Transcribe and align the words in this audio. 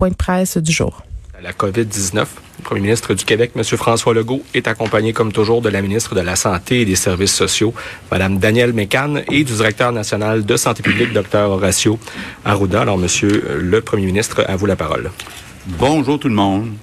point 0.00 0.10
de 0.10 0.14
presse 0.14 0.56
du 0.58 0.70
jour. 0.70 1.02
La 1.42 1.50
COVID-19, 1.50 2.18
le 2.18 2.62
premier 2.62 2.82
ministre 2.82 3.14
du 3.14 3.24
Québec, 3.24 3.50
M. 3.56 3.64
François 3.64 4.14
Legault, 4.14 4.44
est 4.54 4.68
accompagné 4.68 5.12
comme 5.12 5.32
toujours 5.32 5.60
de 5.60 5.68
la 5.68 5.82
ministre 5.82 6.14
de 6.14 6.20
la 6.20 6.36
Santé 6.36 6.82
et 6.82 6.84
des 6.84 6.94
Services 6.94 7.34
sociaux, 7.34 7.74
Mme 8.12 8.38
Danielle 8.38 8.72
Mécan, 8.72 9.16
et 9.28 9.42
du 9.42 9.52
directeur 9.54 9.90
national 9.90 10.46
de 10.46 10.56
santé 10.56 10.84
publique, 10.84 11.12
Dr 11.12 11.50
Horacio 11.50 11.98
Arruda. 12.44 12.82
Alors, 12.82 12.96
Monsieur 12.96 13.58
le 13.60 13.80
premier 13.80 14.06
ministre, 14.06 14.44
à 14.46 14.54
vous 14.54 14.66
la 14.66 14.76
parole. 14.76 15.10
Bonjour 15.66 16.20
tout 16.20 16.28
le 16.28 16.34
monde. 16.36 16.74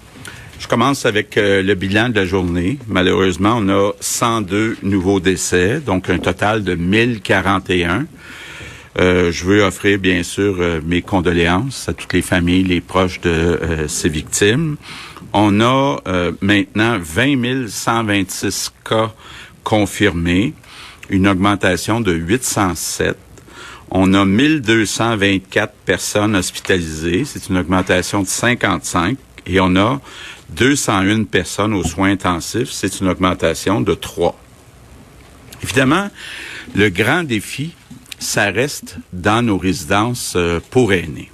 Je 0.60 0.68
commence 0.68 1.06
avec 1.06 1.38
euh, 1.38 1.64
le 1.64 1.74
bilan 1.74 2.10
de 2.10 2.16
la 2.16 2.26
journée. 2.26 2.80
Malheureusement, 2.90 3.60
on 3.62 3.70
a 3.70 3.92
102 4.02 4.80
nouveaux 4.84 5.22
décès, 5.22 5.80
donc 5.80 6.10
un 6.10 6.18
total 6.18 6.66
de 6.66 6.76
1041. 6.76 8.08
Euh, 8.98 9.32
je 9.32 9.44
veux 9.44 9.62
offrir 9.62 10.00
bien 10.00 10.24
sûr 10.24 10.56
euh, 10.60 10.80
mes 10.86 11.02
condoléances 11.02 11.90
à 11.90 11.94
toutes 11.94 12.14
les 12.14 12.22
familles, 12.22 12.64
les 12.64 12.80
proches 12.80 13.20
de 13.20 13.30
euh, 13.30 13.88
ces 13.90 14.08
victimes. 14.08 14.78
On 15.34 15.60
a 15.60 15.98
maintenant 16.40 16.98
20 16.98 17.68
126 17.68 18.72
cas 18.90 19.12
confirmés, 19.66 20.54
une 21.10 21.28
augmentation 21.28 22.00
de 22.00 22.14
807. 22.14 23.18
On 23.92 24.14
a 24.14 24.24
1224 24.24 25.74
personnes 25.86 26.38
hospitalisées, 26.38 27.26
c'est 27.26 27.50
une 27.50 27.58
augmentation 27.58 28.22
de 28.22 28.28
55. 28.28 29.18
Et 29.46 29.60
on 29.60 29.76
a 29.76 30.00
201 30.52 31.26
personnes 31.26 31.74
aux 31.74 31.84
soins 31.84 32.12
intensifs, 32.12 32.72
c'est 32.72 33.02
une 33.02 33.10
augmentation 33.10 33.82
de 33.82 33.94
3. 33.94 34.40
Évidemment, 35.64 36.10
le 36.76 36.90
grand 36.90 37.24
défi 37.24 37.74
ça 38.20 38.46
reste 38.52 38.98
dans 39.14 39.42
nos 39.42 39.58
résidences 39.58 40.34
euh, 40.36 40.60
pour 40.70 40.94
aînés. 40.94 41.32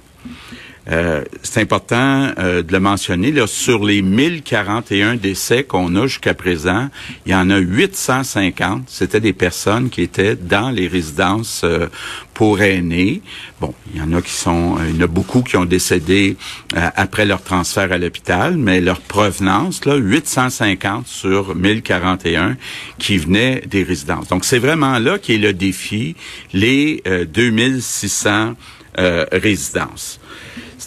Euh, 0.90 1.22
c'est 1.42 1.60
important 1.60 2.32
euh, 2.38 2.62
de 2.62 2.72
le 2.72 2.80
mentionner. 2.80 3.30
Là, 3.30 3.46
sur 3.46 3.84
les 3.84 4.02
1041 4.02 5.14
décès 5.14 5.62
qu'on 5.62 5.94
a 5.94 6.06
jusqu'à 6.06 6.34
présent, 6.34 6.88
il 7.24 7.32
y 7.32 7.34
en 7.34 7.50
a 7.50 7.58
850. 7.58 8.84
C'était 8.88 9.20
des 9.20 9.32
personnes 9.32 9.90
qui 9.90 10.02
étaient 10.02 10.34
dans 10.34 10.70
les 10.70 10.88
résidences 10.88 11.62
euh, 11.62 11.86
pour 12.34 12.62
aînés. 12.62 13.22
Bon, 13.60 13.74
il 13.94 14.00
y 14.00 14.02
en 14.02 14.12
a 14.12 14.22
qui 14.22 14.32
sont, 14.32 14.76
il 14.88 14.96
y 14.96 14.98
en 14.98 15.04
a 15.04 15.06
beaucoup 15.06 15.42
qui 15.42 15.56
ont 15.56 15.64
décédé 15.64 16.36
après 16.74 17.26
leur 17.26 17.42
transfert 17.42 17.92
à 17.92 17.98
l'hôpital, 17.98 18.56
mais 18.56 18.80
leur 18.80 19.00
provenance, 19.00 19.84
là, 19.84 19.94
850 19.94 21.06
sur 21.06 21.54
1041 21.54 22.56
qui 22.98 23.18
venaient 23.18 23.62
des 23.66 23.84
résidences. 23.84 24.28
Donc, 24.28 24.44
c'est 24.44 24.58
vraiment 24.58 24.98
là 24.98 25.18
qui 25.18 25.34
est 25.34 25.38
le 25.38 25.52
défi, 25.52 26.16
les 26.52 27.02
2600 27.32 28.54
résidences. 28.96 30.18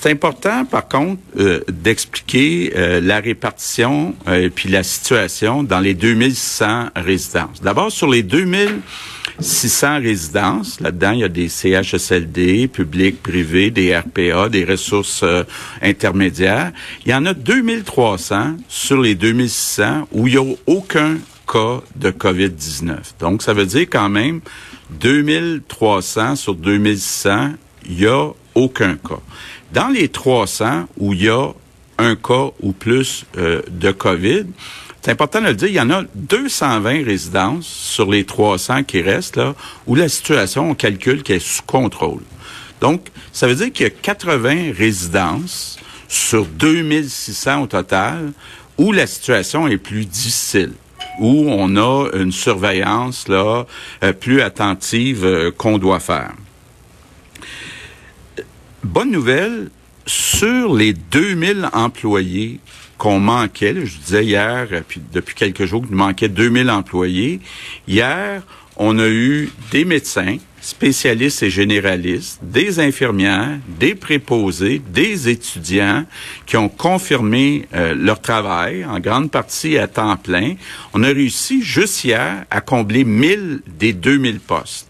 C'est 0.05 0.11
important, 0.11 0.65
par 0.65 0.87
contre, 0.87 1.19
euh, 1.39 1.61
d'expliquer 1.67 2.73
euh, 2.75 3.01
la 3.01 3.19
répartition 3.19 4.13
euh, 4.27 4.43
et 4.43 4.49
puis 4.51 4.69
la 4.69 4.83
situation 4.83 5.63
dans 5.63 5.79
les 5.79 5.95
2600 5.95 6.89
résidences. 6.95 7.59
D'abord, 7.63 7.91
sur 7.91 8.07
les 8.07 8.21
2600 8.21 10.01
résidences, 10.01 10.79
là-dedans, 10.79 11.09
il 11.13 11.19
y 11.21 11.23
a 11.23 11.27
des 11.27 11.49
CHSLD, 11.49 12.67
publics, 12.67 13.23
privés, 13.23 13.71
des 13.71 13.97
RPA, 13.97 14.47
des 14.49 14.63
ressources 14.63 15.25
intermédiaires. 15.81 16.71
Il 17.07 17.11
y 17.11 17.15
en 17.15 17.25
a 17.25 17.33
2300 17.33 18.57
sur 18.69 19.01
les 19.01 19.15
2600 19.15 20.07
où 20.11 20.27
il 20.27 20.35
n'y 20.35 20.51
a 20.51 20.55
aucun 20.67 21.17
cas 21.51 21.81
de 21.95 22.11
COVID-19. 22.11 22.95
Donc, 23.19 23.41
ça 23.41 23.53
veut 23.53 23.65
dire 23.65 23.87
quand 23.89 24.09
même 24.09 24.41
2300 24.99 26.35
sur 26.35 26.53
2600, 26.53 27.53
il 27.89 27.95
n'y 27.95 28.05
a 28.05 28.29
aucun 28.55 28.95
cas. 28.95 29.19
Dans 29.73 29.89
les 29.89 30.07
300 30.07 30.85
où 30.97 31.13
il 31.13 31.23
y 31.23 31.29
a 31.29 31.49
un 31.97 32.15
cas 32.15 32.49
ou 32.61 32.71
plus 32.71 33.25
euh, 33.37 33.61
de 33.69 33.91
COVID, 33.91 34.45
c'est 35.01 35.11
important 35.11 35.39
de 35.39 35.47
le 35.47 35.53
dire, 35.53 35.67
il 35.67 35.75
y 35.75 35.79
en 35.79 35.91
a 35.91 36.03
220 36.15 37.05
résidences 37.05 37.67
sur 37.67 38.09
les 38.09 38.23
300 38.23 38.83
qui 38.83 39.01
restent 39.01 39.35
là, 39.35 39.53
où 39.85 39.93
la 39.93 40.09
situation, 40.09 40.71
on 40.71 40.73
calcule 40.73 41.21
qu'elle 41.21 41.35
est 41.35 41.39
sous 41.39 41.61
contrôle. 41.61 42.21
Donc, 42.81 43.09
ça 43.31 43.47
veut 43.47 43.55
dire 43.55 43.71
qu'il 43.71 43.83
y 43.83 43.87
a 43.87 43.91
80 43.91 44.73
résidences 44.75 45.77
sur 46.07 46.45
2600 46.45 47.61
au 47.61 47.67
total 47.67 48.31
où 48.77 48.91
la 48.91 49.05
situation 49.05 49.67
est 49.67 49.77
plus 49.77 50.05
difficile 50.05 50.71
où 51.19 51.45
on 51.49 51.77
a 51.77 52.09
une 52.13 52.31
surveillance 52.31 53.27
là 53.27 53.65
euh, 54.03 54.11
plus 54.11 54.41
attentive 54.41 55.23
euh, 55.23 55.51
qu'on 55.51 55.77
doit 55.77 55.99
faire 55.99 56.33
bonne 58.85 59.11
nouvelle, 59.11 59.69
sur 60.05 60.73
les 60.73 60.93
2000 60.93 61.69
employés 61.73 62.59
qu'on 62.97 63.19
manquait, 63.19 63.85
je 63.85 63.97
disais 63.97 64.23
hier, 64.23 64.67
puis 64.87 65.01
depuis 65.11 65.35
quelques 65.35 65.65
jours 65.65 65.85
qu'il 65.85 65.95
manquait 65.95 66.29
2000 66.29 66.69
employés, 66.69 67.41
hier, 67.87 68.43
on 68.77 68.99
a 68.99 69.07
eu 69.07 69.51
des 69.71 69.85
médecins, 69.85 70.37
spécialistes 70.61 71.43
et 71.43 71.49
généralistes, 71.49 72.39
des 72.41 72.79
infirmières, 72.79 73.57
des 73.79 73.95
préposés, 73.95 74.81
des 74.87 75.29
étudiants 75.29 76.05
qui 76.45 76.57
ont 76.57 76.69
confirmé 76.69 77.67
euh, 77.73 77.93
leur 77.95 78.21
travail, 78.21 78.85
en 78.85 78.99
grande 78.99 79.31
partie 79.31 79.77
à 79.77 79.87
temps 79.87 80.17
plein. 80.17 80.55
On 80.93 81.03
a 81.03 81.07
réussi 81.07 81.61
juste 81.61 82.03
hier 82.03 82.45
à 82.49 82.61
combler 82.61 83.03
1000 83.03 83.61
des 83.67 83.93
2000 83.93 84.39
postes. 84.39 84.87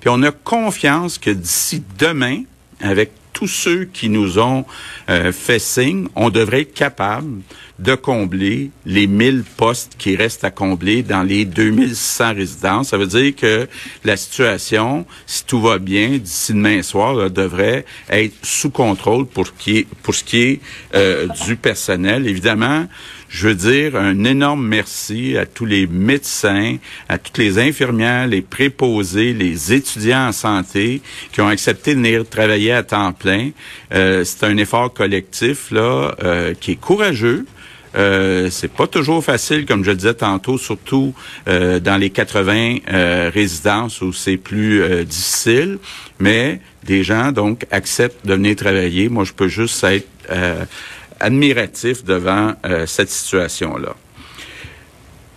Puis 0.00 0.10
on 0.12 0.22
a 0.22 0.30
confiance 0.30 1.18
que 1.18 1.30
d'ici 1.30 1.82
demain, 1.98 2.42
avec 2.80 3.10
tous 3.36 3.48
ceux 3.48 3.84
qui 3.84 4.08
nous 4.08 4.38
ont 4.38 4.64
euh, 5.10 5.30
fait 5.30 5.58
signe, 5.58 6.08
on 6.16 6.30
devrait 6.30 6.62
être 6.62 6.72
capable 6.72 7.42
de 7.78 7.94
combler 7.94 8.70
les 8.86 9.06
1000 9.06 9.44
postes 9.56 9.96
qui 9.98 10.16
restent 10.16 10.44
à 10.44 10.50
combler 10.50 11.02
dans 11.02 11.22
les 11.22 11.44
2600 11.44 12.34
résidences. 12.34 12.88
Ça 12.88 12.98
veut 12.98 13.06
dire 13.06 13.34
que 13.36 13.68
la 14.04 14.16
situation, 14.16 15.04
si 15.26 15.44
tout 15.44 15.60
va 15.60 15.78
bien, 15.78 16.16
d'ici 16.18 16.52
demain 16.52 16.82
soir, 16.82 17.30
devrait 17.30 17.84
être 18.08 18.34
sous 18.42 18.70
contrôle 18.70 19.26
pour, 19.26 19.54
qui 19.56 19.86
pour 20.02 20.14
ce 20.14 20.24
qui 20.24 20.38
est 20.38 20.60
euh, 20.94 21.26
du 21.46 21.56
personnel. 21.56 22.26
Évidemment, 22.26 22.86
je 23.28 23.48
veux 23.48 23.54
dire 23.54 23.96
un 23.96 24.24
énorme 24.24 24.66
merci 24.66 25.36
à 25.36 25.44
tous 25.44 25.66
les 25.66 25.86
médecins, 25.86 26.76
à 27.08 27.18
toutes 27.18 27.38
les 27.38 27.58
infirmières, 27.58 28.26
les 28.26 28.42
préposés, 28.42 29.34
les 29.34 29.72
étudiants 29.72 30.28
en 30.28 30.32
santé 30.32 31.02
qui 31.32 31.40
ont 31.40 31.48
accepté 31.48 31.94
de 31.94 31.98
venir 31.98 32.28
travailler 32.28 32.72
à 32.72 32.82
temps 32.82 33.12
plein. 33.12 33.50
Euh, 33.92 34.24
c'est 34.24 34.44
un 34.44 34.56
effort 34.56 34.92
collectif 34.94 35.70
là 35.70 36.14
euh, 36.22 36.54
qui 36.54 36.72
est 36.72 36.80
courageux. 36.80 37.44
Euh, 37.96 38.50
c'est 38.50 38.70
pas 38.70 38.86
toujours 38.86 39.24
facile, 39.24 39.64
comme 39.66 39.84
je 39.84 39.90
le 39.90 39.96
disais 39.96 40.14
tantôt, 40.14 40.58
surtout 40.58 41.14
euh, 41.48 41.80
dans 41.80 41.96
les 41.96 42.10
80 42.10 42.76
euh, 42.88 43.30
résidences 43.32 44.00
où 44.02 44.12
c'est 44.12 44.36
plus 44.36 44.82
euh, 44.82 45.04
difficile. 45.04 45.78
Mais 46.18 46.60
des 46.84 47.02
gens 47.02 47.32
donc 47.32 47.66
acceptent 47.70 48.26
de 48.26 48.34
venir 48.34 48.56
travailler. 48.56 49.08
Moi, 49.08 49.24
je 49.24 49.32
peux 49.32 49.48
juste 49.48 49.82
être 49.84 50.06
admiratif 51.20 52.04
devant 52.04 52.54
euh, 52.64 52.86
cette 52.86 53.10
situation-là. 53.10 53.94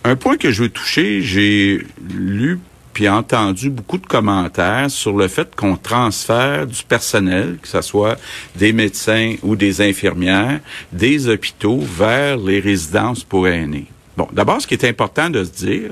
Un 0.04 0.16
point 0.16 0.36
que 0.36 0.50
je 0.50 0.62
veux 0.62 0.68
toucher, 0.68 1.20
j'ai 1.22 1.84
lu 2.14 2.58
puis 2.92 3.08
entendu 3.08 3.70
beaucoup 3.70 3.98
de 3.98 4.06
commentaires 4.06 4.90
sur 4.90 5.16
le 5.16 5.28
fait 5.28 5.54
qu'on 5.54 5.76
transfère 5.76 6.66
du 6.66 6.82
personnel, 6.82 7.58
que 7.62 7.68
ce 7.68 7.82
soit 7.82 8.18
des 8.56 8.72
médecins 8.72 9.36
ou 9.42 9.56
des 9.56 9.80
infirmières, 9.80 10.60
des 10.92 11.28
hôpitaux 11.28 11.80
vers 11.80 12.36
les 12.36 12.60
résidences 12.60 13.24
pour 13.24 13.48
aînés. 13.48 13.86
Bon, 14.16 14.28
d'abord, 14.32 14.60
ce 14.60 14.66
qui 14.66 14.74
est 14.74 14.84
important 14.84 15.30
de 15.30 15.44
se 15.44 15.50
dire, 15.50 15.90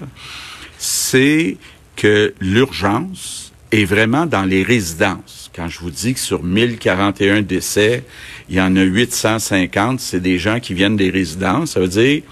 c'est 0.79 1.57
que 1.97 2.35
l'urgence 2.41 3.53
est 3.73 3.85
vraiment 3.85 4.27
dans 4.27 4.45
les 4.45 4.63
résidences 4.63 5.39
quand 5.59 5.69
je 5.69 5.81
vous 5.81 5.91
dis 5.91 6.15
que 6.15 6.21
sur 6.21 6.45
1041 6.45 7.43
décès, 7.43 8.05
il 8.49 8.55
y 8.55 8.61
en 8.61 8.77
a 8.77 8.83
850, 8.83 9.99
c'est 9.99 10.21
des 10.21 10.39
gens 10.39 10.61
qui 10.61 10.73
viennent 10.73 10.97
des 10.97 11.11
résidences, 11.11 11.73
ça 11.73 11.81
veut 11.81 11.89
dire 11.89 12.23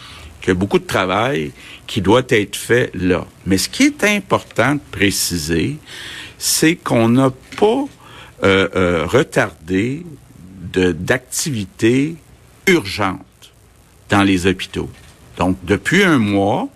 qu'il 0.46 0.54
y 0.54 0.56
a 0.56 0.60
beaucoup 0.60 0.78
de 0.78 0.86
travail 0.86 1.50
qui 1.88 2.00
doit 2.00 2.22
être 2.28 2.54
fait 2.54 2.92
là. 2.94 3.26
Mais 3.46 3.58
ce 3.58 3.68
qui 3.68 3.82
est 3.82 4.04
important 4.04 4.76
de 4.76 4.80
préciser, 4.92 5.76
c'est 6.38 6.76
qu'on 6.76 7.08
n'a 7.08 7.32
pas 7.58 7.84
euh, 8.44 8.68
euh, 8.76 9.06
retardé 9.06 10.06
d'activités 10.72 12.14
urgentes 12.68 13.20
dans 14.08 14.22
les 14.22 14.46
hôpitaux. 14.46 14.88
Donc, 15.36 15.56
depuis 15.64 16.04
un 16.04 16.18
mois, 16.18 16.68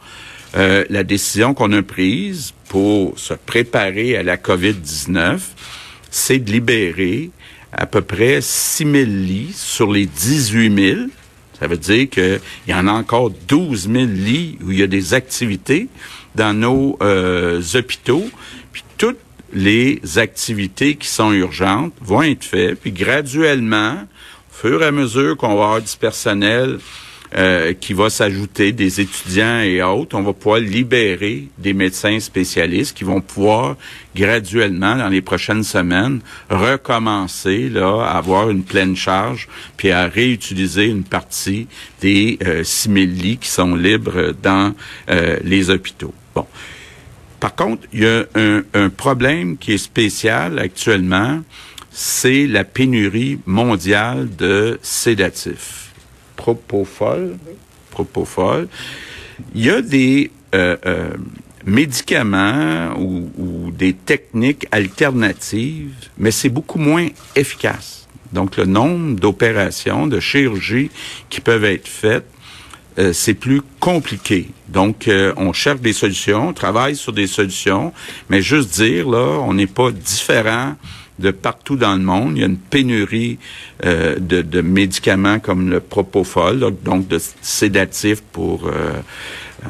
euh, 0.56 0.84
la 0.90 1.05
décision 1.05 1.55
qu'on 1.55 1.70
a 1.72 1.82
prise 1.82 2.52
pour 2.69 3.17
se 3.20 3.34
préparer 3.34 4.17
à 4.17 4.25
la 4.25 4.37
COVID-19, 4.37 5.38
c'est 6.11 6.40
de 6.40 6.50
libérer 6.50 7.31
à 7.70 7.87
peu 7.87 8.00
près 8.00 8.40
6 8.40 8.78
000 8.78 8.94
lits 9.05 9.52
sur 9.55 9.93
les 9.93 10.06
18 10.06 10.88
000. 10.93 11.00
Ça 11.60 11.66
veut 11.66 11.76
dire 11.76 12.08
qu'il 12.08 12.40
y 12.66 12.74
en 12.74 12.88
a 12.88 12.92
encore 12.92 13.30
12 13.30 13.90
000 13.90 14.04
lits 14.06 14.58
où 14.64 14.72
il 14.72 14.78
y 14.78 14.82
a 14.82 14.86
des 14.86 15.12
activités 15.12 15.88
dans 16.34 16.54
nos 16.54 16.96
euh, 17.02 17.62
hôpitaux. 17.74 18.24
Puis 18.72 18.82
toutes 18.96 19.18
les 19.52 20.00
activités 20.16 20.96
qui 20.96 21.08
sont 21.08 21.32
urgentes 21.32 21.92
vont 22.00 22.22
être 22.22 22.44
faites. 22.44 22.80
Puis 22.80 22.92
graduellement, 22.92 24.06
fur 24.50 24.82
et 24.82 24.86
à 24.86 24.92
mesure 24.92 25.36
qu'on 25.36 25.48
va 25.48 25.64
avoir 25.64 25.82
du 25.82 25.96
personnel 25.98 26.78
euh, 27.37 27.75
qui 27.75 27.93
va 27.93 28.11
s'ajouter, 28.11 28.73
des 28.73 29.00
étudiants 29.00 29.61
et 29.61 29.82
autres, 29.82 30.17
on 30.17 30.23
va 30.23 30.32
pouvoir 30.32 30.59
libérer 30.59 31.47
des 31.59 31.73
médecins 31.73 32.19
spécialistes 32.19 32.97
qui 32.97 33.05
vont 33.05 33.21
pouvoir 33.21 33.77
graduellement, 34.17 34.97
dans 34.97 35.09
les 35.09 35.21
prochaines 35.21 35.62
semaines, 35.62 36.21
recommencer 36.49 37.69
là, 37.69 38.03
à 38.03 38.19
avoir 38.19 38.50
une 38.50 38.65
pleine 38.65 38.97
charge, 38.97 39.47
puis 39.77 39.93
à 39.93 40.09
réutiliser 40.09 40.87
une 40.87 41.05
partie 41.05 41.69
des 42.00 42.37
euh, 42.44 42.65
6 42.65 42.88
000 42.93 42.97
lits 43.06 43.38
qui 43.38 43.49
sont 43.49 43.77
libres 43.77 44.35
dans 44.43 44.75
euh, 45.09 45.37
les 45.44 45.71
hôpitaux. 45.71 46.15
Bon. 46.35 46.47
Par 47.38 47.55
contre, 47.55 47.87
il 47.93 48.00
y 48.00 48.06
a 48.06 48.25
un, 48.35 48.62
un 48.75 48.88
problème 48.88 49.56
qui 49.56 49.75
est 49.75 49.79
spécial 49.79 50.59
actuellement, 50.59 51.43
c'est 51.93 52.47
la 52.47 52.65
pénurie 52.65 53.38
mondiale 53.47 54.29
de 54.37 54.79
sédatifs. 54.82 55.89
Propofol, 56.40 57.37
propofol. 57.90 58.69
Il 59.54 59.64
y 59.64 59.70
a 59.70 59.82
des 59.82 60.31
euh, 60.54 60.76
euh, 60.87 61.10
médicaments 61.66 62.94
ou, 62.98 63.31
ou, 63.37 63.70
des 63.70 63.92
techniques 63.92 64.66
alternatives, 64.70 66.08
mais 66.16 66.31
c'est 66.31 66.48
beaucoup 66.48 66.78
moins 66.78 67.08
efficace. 67.37 68.08
Donc, 68.32 68.56
le 68.56 68.64
nombre 68.64 69.20
d'opérations, 69.20 70.06
de 70.06 70.19
chirurgies 70.19 70.90
qui 71.28 71.40
peuvent 71.40 71.64
être 71.64 71.88
faites 71.88 72.26
euh, 72.98 73.12
c'est 73.12 73.34
plus 73.34 73.62
compliqué. 73.78 74.48
Donc, 74.69 75.06
euh, 75.06 75.32
on 75.36 75.52
cherche 75.52 75.81
des 75.81 75.93
solutions, 75.93 76.48
on 76.48 76.52
travaille 76.52 76.96
sur 76.96 77.12
des 77.12 77.28
solutions, 77.28 77.93
mais 78.28 78.43
juste 78.43 78.75
dire, 78.75 79.08
là, 79.08 79.38
on 79.40 79.54
n'est 79.54 79.69
pas 79.69 79.93
différent 79.93 80.75
de 81.20 81.31
partout 81.31 81.76
dans 81.76 81.94
le 81.94 82.02
monde. 82.02 82.32
Il 82.37 82.40
y 82.40 82.43
a 82.43 82.46
une 82.46 82.56
pénurie 82.56 83.38
euh, 83.84 84.19
de, 84.19 84.43
de, 84.43 84.61
médicaments 84.61 85.38
comme 85.38 85.70
le 85.70 85.81
propofol, 85.81 86.58
donc 86.82 87.06
de 87.08 87.19
sédatifs 87.40 88.22
pour 88.32 88.70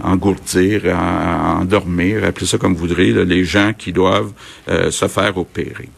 engourdir, 0.03 0.83
endormir, 0.87 2.25
appelez 2.25 2.47
ça 2.47 2.59
comme 2.59 2.75
vous 2.75 2.81
voudrez, 2.81 3.11
là, 3.13 3.25
les 3.25 3.45
gens 3.45 3.73
qui 3.77 3.93
doivent 3.93 4.33
se 4.67 5.09
faire 5.09 5.37
opérer. 5.37 5.89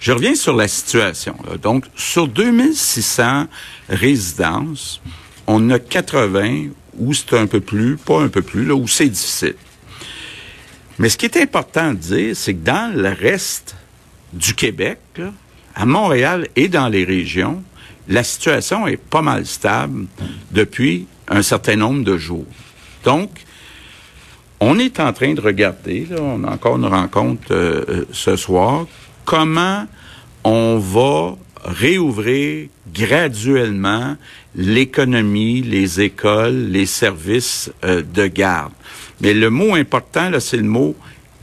Je 0.00 0.12
reviens 0.12 0.34
sur 0.34 0.56
la 0.56 0.66
situation. 0.66 1.36
Là. 1.48 1.58
Donc, 1.58 1.84
sur 1.94 2.26
2600 2.26 3.46
résidences, 3.90 5.00
on 5.46 5.68
a 5.70 5.78
80 5.78 6.68
où 6.98 7.12
c'est 7.12 7.34
un 7.34 7.46
peu 7.46 7.60
plus, 7.60 7.96
pas 7.96 8.20
un 8.20 8.28
peu 8.28 8.42
plus, 8.42 8.64
là 8.64 8.74
où 8.74 8.88
c'est 8.88 9.08
difficile. 9.08 9.56
Mais 10.98 11.08
ce 11.08 11.16
qui 11.16 11.26
est 11.26 11.36
important 11.36 11.92
de 11.92 11.98
dire, 11.98 12.36
c'est 12.36 12.54
que 12.54 12.64
dans 12.64 12.94
le 12.94 13.10
reste 13.10 13.76
du 14.32 14.54
Québec, 14.54 14.98
à 15.74 15.86
Montréal 15.86 16.48
et 16.56 16.68
dans 16.68 16.88
les 16.88 17.04
régions, 17.04 17.62
la 18.08 18.24
situation 18.24 18.86
est 18.86 18.96
pas 18.96 19.22
mal 19.22 19.46
stable 19.46 20.06
depuis 20.50 21.06
un 21.28 21.42
certain 21.42 21.76
nombre 21.76 22.04
de 22.04 22.16
jours. 22.16 22.46
Donc, 23.04 23.30
on 24.58 24.78
est 24.78 25.00
en 25.00 25.12
train 25.12 25.32
de 25.32 25.40
regarder, 25.40 26.06
là, 26.10 26.16
on 26.20 26.44
a 26.44 26.50
encore 26.50 26.76
une 26.76 26.86
rencontre 26.86 27.52
euh, 27.52 28.04
ce 28.12 28.36
soir, 28.36 28.86
comment 29.24 29.86
on 30.44 30.78
va 30.78 31.36
réouvrir 31.64 32.68
graduellement 32.92 34.16
l'économie, 34.54 35.62
les 35.62 36.00
écoles, 36.00 36.68
les 36.70 36.86
services 36.86 37.70
euh, 37.84 38.02
de 38.02 38.26
garde. 38.26 38.72
Mais 39.20 39.34
le 39.34 39.50
mot 39.50 39.74
important, 39.74 40.30
là, 40.30 40.40
c'est 40.40 40.56
le 40.56 40.62
mot 40.64 40.96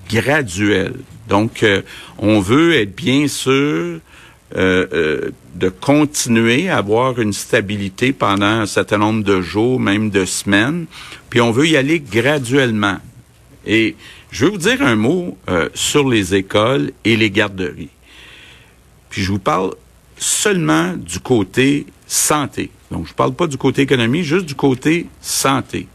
graduel. 0.09 0.93
Donc, 1.27 1.63
euh, 1.63 1.81
on 2.17 2.39
veut 2.39 2.75
être 2.75 2.95
bien 2.95 3.27
sûr 3.27 3.99
euh, 4.55 5.29
de 5.55 5.69
continuer 5.69 6.69
à 6.69 6.77
avoir 6.77 7.19
une 7.19 7.33
stabilité 7.33 8.13
pendant 8.13 8.45
un 8.45 8.65
certain 8.65 8.97
nombre 8.97 9.23
de 9.23 9.41
jours, 9.41 9.79
même 9.79 10.09
de 10.09 10.25
semaines, 10.25 10.85
puis 11.29 11.41
on 11.41 11.51
veut 11.51 11.67
y 11.67 11.77
aller 11.77 11.99
graduellement. 11.99 12.97
Et 13.65 13.95
je 14.31 14.45
veux 14.45 14.51
vous 14.51 14.57
dire 14.57 14.81
un 14.81 14.95
mot 14.95 15.37
sur 15.73 16.07
les 16.07 16.35
écoles 16.35 16.91
et 17.03 17.17
les 17.17 17.29
garderies. 17.29 17.89
Puis 19.09 19.23
je 19.23 19.31
vous 19.31 19.39
parle 19.39 19.73
seulement 20.17 20.93
du 20.95 21.19
côté 21.19 21.85
santé. 22.05 22.71
Donc, 22.91 23.05
je 23.05 23.11
ne 23.11 23.15
parle 23.15 23.33
pas 23.33 23.47
du 23.47 23.57
côté 23.57 23.81
économie, 23.81 24.23
juste 24.23 24.45
du 24.45 24.55
côté 24.55 25.07
santé. 25.21 25.87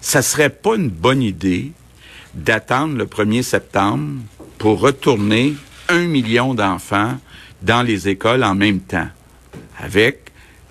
Ça 0.00 0.22
serait 0.22 0.50
pas 0.50 0.76
une 0.76 0.88
bonne 0.88 1.22
idée 1.22 1.72
d'attendre 2.36 2.96
le 2.96 3.06
1er 3.06 3.42
septembre 3.42 4.20
pour 4.58 4.80
retourner 4.80 5.54
un 5.88 6.06
million 6.06 6.54
d'enfants 6.54 7.18
dans 7.62 7.82
les 7.82 8.08
écoles 8.08 8.44
en 8.44 8.54
même 8.54 8.80
temps, 8.80 9.08
avec 9.78 10.26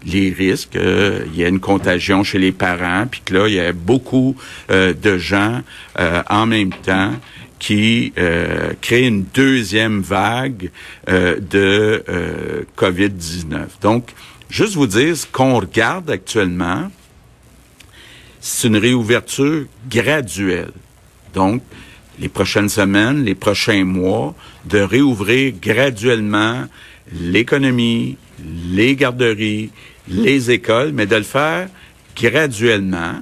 les 0.06 0.32
risques 0.32 0.76
euh, 0.76 1.26
y 1.34 1.44
a 1.44 1.48
une 1.48 1.60
contagion 1.60 2.24
chez 2.24 2.38
les 2.38 2.52
parents, 2.52 3.08
puis 3.10 3.22
que 3.26 3.34
là, 3.34 3.48
il 3.48 3.56
y 3.56 3.60
a 3.60 3.74
beaucoup 3.74 4.36
euh, 4.70 4.94
de 4.94 5.18
gens 5.18 5.62
euh, 6.00 6.22
en 6.30 6.46
même 6.46 6.72
temps 6.72 7.14
qui 7.58 8.14
euh, 8.18 8.74
crée 8.82 9.08
une 9.08 9.24
deuxième 9.34 10.02
vague 10.02 10.70
de 11.08 12.04
euh, 12.10 12.64
COVID-19. 12.78 13.82
Donc, 13.82 14.12
juste 14.50 14.76
vous 14.76 14.86
dire, 14.88 15.16
ce 15.18 15.26
qu'on 15.26 15.60
regarde 15.60 16.12
actuellement, 16.12 16.92
c'est 18.40 18.68
une 18.68 18.78
réouverture 18.78 19.66
graduelle. 19.90 20.72
Donc, 21.36 21.62
les 22.20 22.30
prochaines 22.30 22.70
semaines, 22.70 23.24
les 23.24 23.36
prochains 23.36 23.84
mois, 23.84 24.34
de 24.66 24.80
réouvrir 24.80 25.54
graduellement 25.62 26.64
l'économie, 27.14 28.18
les 28.70 28.96
garderies, 28.96 29.70
les 30.08 30.50
écoles, 30.50 30.92
mais 30.94 31.06
de 31.06 31.18
le 31.18 31.24
faire 31.24 31.68
graduellement. 32.16 33.20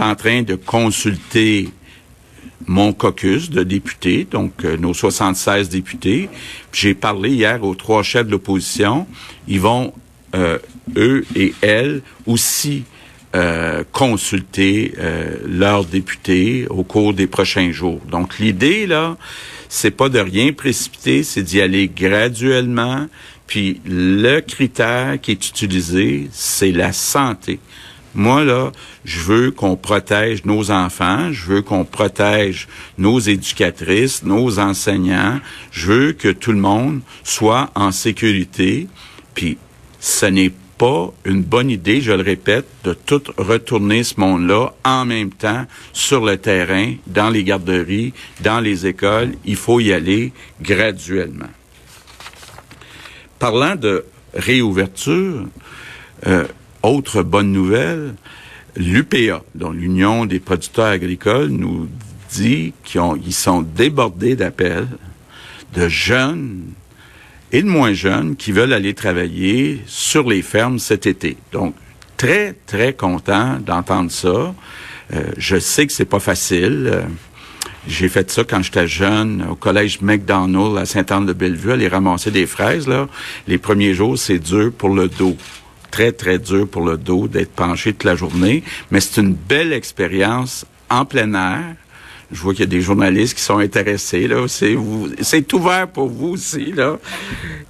en 0.00 0.14
train 0.14 0.42
de 0.42 0.54
consulter 0.54 1.70
mon 2.66 2.92
caucus 2.92 3.50
de 3.50 3.64
députés, 3.64 4.28
donc 4.30 4.64
euh, 4.64 4.76
nos 4.76 4.94
76 4.94 5.68
députés. 5.68 6.28
J'ai 6.72 6.94
parlé 6.94 7.30
hier 7.30 7.64
aux 7.64 7.74
trois 7.74 8.04
chefs 8.04 8.26
de 8.26 8.30
l'opposition. 8.30 9.08
Ils 9.48 9.60
vont, 9.60 9.92
euh, 10.36 10.58
eux 10.96 11.24
et 11.34 11.52
elles, 11.62 12.02
aussi 12.26 12.84
euh, 13.34 13.84
consulter 13.92 14.94
euh, 14.98 15.36
leurs 15.46 15.84
députés 15.84 16.66
au 16.70 16.82
cours 16.82 17.12
des 17.12 17.26
prochains 17.26 17.72
jours. 17.72 18.00
Donc 18.10 18.38
l'idée 18.38 18.86
là, 18.86 19.18
c'est 19.68 19.90
pas 19.90 20.08
de 20.08 20.18
rien 20.18 20.52
précipiter, 20.52 21.22
c'est 21.22 21.42
d'y 21.42 21.60
aller 21.60 21.88
graduellement. 21.88 23.06
Puis 23.46 23.80
le 23.84 24.40
critère 24.40 25.20
qui 25.20 25.32
est 25.32 25.48
utilisé, 25.48 26.28
c'est 26.32 26.72
la 26.72 26.92
santé. 26.92 27.60
Moi, 28.14 28.44
là, 28.44 28.72
je 29.04 29.20
veux 29.20 29.50
qu'on 29.50 29.76
protège 29.76 30.44
nos 30.44 30.70
enfants, 30.70 31.30
je 31.30 31.44
veux 31.46 31.62
qu'on 31.62 31.84
protège 31.84 32.66
nos 32.96 33.20
éducatrices, 33.20 34.22
nos 34.24 34.58
enseignants, 34.58 35.40
je 35.70 35.92
veux 35.92 36.12
que 36.12 36.28
tout 36.28 36.52
le 36.52 36.58
monde 36.58 37.00
soit 37.24 37.70
en 37.74 37.92
sécurité. 37.92 38.88
Puis, 39.34 39.58
ce 40.00 40.26
n'est 40.26 40.52
pas 40.78 41.12
une 41.24 41.42
bonne 41.42 41.70
idée, 41.70 42.00
je 42.00 42.12
le 42.12 42.22
répète, 42.22 42.66
de 42.84 42.94
tout 42.94 43.22
retourner 43.36 44.04
ce 44.04 44.18
monde-là 44.20 44.72
en 44.84 45.04
même 45.04 45.30
temps 45.30 45.66
sur 45.92 46.24
le 46.24 46.36
terrain, 46.36 46.94
dans 47.08 47.28
les 47.28 47.42
garderies, 47.42 48.14
dans 48.40 48.60
les 48.60 48.86
écoles. 48.86 49.32
Il 49.44 49.56
faut 49.56 49.80
y 49.80 49.92
aller 49.92 50.32
graduellement. 50.62 51.50
Parlant 53.38 53.74
de 53.74 54.04
réouverture, 54.34 55.46
euh, 56.26 56.46
autre 56.82 57.22
bonne 57.22 57.52
nouvelle, 57.52 58.14
l'UPA, 58.76 59.42
dont 59.54 59.72
l'Union 59.72 60.26
des 60.26 60.40
producteurs 60.40 60.86
agricoles, 60.86 61.48
nous 61.48 61.88
dit 62.30 62.72
qu'ils 62.84 63.34
sont 63.34 63.62
débordés 63.62 64.36
d'appels 64.36 64.88
de 65.74 65.88
jeunes 65.88 66.62
et 67.52 67.62
de 67.62 67.68
moins 67.68 67.92
jeunes 67.92 68.36
qui 68.36 68.52
veulent 68.52 68.72
aller 68.72 68.94
travailler 68.94 69.82
sur 69.86 70.28
les 70.28 70.42
fermes 70.42 70.78
cet 70.78 71.06
été. 71.06 71.36
Donc, 71.52 71.74
très, 72.16 72.54
très 72.66 72.92
content 72.92 73.58
d'entendre 73.58 74.10
ça. 74.10 74.54
Euh, 75.14 75.22
je 75.36 75.58
sais 75.58 75.86
que 75.86 75.92
c'est 75.92 76.04
pas 76.04 76.20
facile. 76.20 76.90
Euh, 76.92 77.02
j'ai 77.86 78.08
fait 78.08 78.30
ça 78.30 78.44
quand 78.44 78.62
j'étais 78.62 78.86
jeune 78.86 79.46
au 79.50 79.54
collège 79.54 80.00
McDonald 80.02 80.76
à 80.76 80.84
Sainte-Anne-de-Bellevue, 80.84 81.72
aller 81.72 81.88
ramasser 81.88 82.30
des 82.30 82.46
fraises. 82.46 82.86
Là. 82.86 83.08
Les 83.46 83.56
premiers 83.56 83.94
jours, 83.94 84.18
c'est 84.18 84.38
dur 84.38 84.72
pour 84.76 84.90
le 84.90 85.08
dos 85.08 85.36
très, 85.90 86.12
très 86.12 86.38
dur 86.38 86.68
pour 86.68 86.82
le 86.82 86.96
dos 86.96 87.28
d'être 87.28 87.52
penché 87.52 87.92
toute 87.92 88.04
la 88.04 88.14
journée, 88.14 88.62
mais 88.90 89.00
c'est 89.00 89.20
une 89.20 89.34
belle 89.34 89.72
expérience 89.72 90.66
en 90.90 91.04
plein 91.04 91.34
air. 91.34 91.74
Je 92.30 92.42
vois 92.42 92.52
qu'il 92.52 92.60
y 92.60 92.64
a 92.64 92.66
des 92.66 92.82
journalistes 92.82 93.36
qui 93.36 93.42
sont 93.42 93.58
intéressés 93.58 94.28
là. 94.28 94.46
C'est 94.48 94.76
c'est 95.22 95.50
ouvert 95.54 95.88
pour 95.88 96.08
vous 96.08 96.28
aussi 96.28 96.72
là. 96.72 96.98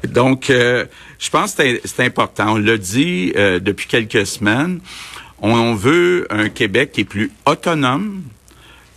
Donc, 0.06 0.50
euh, 0.50 0.84
je 1.18 1.30
pense 1.30 1.54
que 1.54 1.80
c'est 1.84 2.04
important. 2.04 2.54
On 2.54 2.58
l'a 2.58 2.76
dit 2.76 3.32
euh, 3.36 3.60
depuis 3.60 3.86
quelques 3.86 4.26
semaines. 4.26 4.80
On 5.40 5.74
veut 5.74 6.26
un 6.30 6.48
Québec 6.48 6.90
qui 6.92 7.02
est 7.02 7.04
plus 7.04 7.30
autonome 7.46 8.22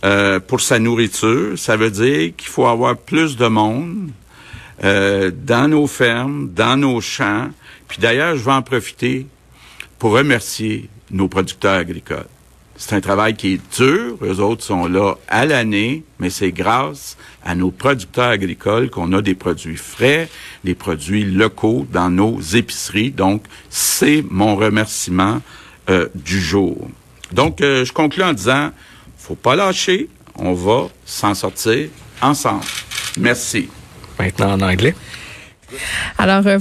euh, 0.04 0.40
pour 0.40 0.60
sa 0.60 0.80
nourriture. 0.80 1.56
Ça 1.56 1.76
veut 1.76 1.90
dire 1.90 2.32
qu'il 2.36 2.48
faut 2.48 2.66
avoir 2.66 2.96
plus 2.96 3.36
de 3.36 3.46
monde 3.46 4.10
dans 4.82 5.68
nos 5.68 5.86
fermes, 5.86 6.50
dans 6.52 6.76
nos 6.76 7.00
champs 7.00 7.48
Puis 7.86 7.98
d'ailleurs, 8.00 8.36
je 8.36 8.44
vais 8.44 8.50
en 8.50 8.62
profiter 8.62 9.28
pour 10.00 10.10
remercier 10.10 10.88
nos 11.12 11.28
producteurs 11.28 11.74
agricoles. 11.74 12.26
C'est 12.84 12.96
un 12.96 13.00
travail 13.00 13.36
qui 13.36 13.52
est 13.52 13.76
dur. 13.78 14.18
Eux 14.22 14.40
autres 14.40 14.64
sont 14.64 14.86
là 14.88 15.14
à 15.28 15.46
l'année, 15.46 16.02
mais 16.18 16.30
c'est 16.30 16.50
grâce 16.50 17.16
à 17.44 17.54
nos 17.54 17.70
producteurs 17.70 18.30
agricoles 18.30 18.90
qu'on 18.90 19.12
a 19.12 19.22
des 19.22 19.36
produits 19.36 19.76
frais, 19.76 20.28
des 20.64 20.74
produits 20.74 21.22
locaux 21.24 21.86
dans 21.92 22.10
nos 22.10 22.40
épiceries. 22.40 23.12
Donc, 23.12 23.44
c'est 23.70 24.24
mon 24.28 24.56
remerciement 24.56 25.40
euh, 25.90 26.08
du 26.16 26.40
jour. 26.40 26.88
Donc, 27.30 27.60
euh, 27.60 27.84
je 27.84 27.92
conclue 27.92 28.24
en 28.24 28.32
disant, 28.32 28.72
faut 29.16 29.36
pas 29.36 29.54
lâcher. 29.54 30.08
On 30.34 30.52
va 30.52 30.88
s'en 31.04 31.34
sortir 31.34 31.88
ensemble. 32.20 32.64
Merci. 33.16 33.68
Maintenant 34.18 34.54
en 34.54 34.60
anglais. 34.60 34.96
Alors, 36.18 36.46
euh, 36.46 36.50